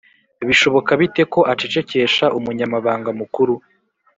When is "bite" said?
1.01-1.23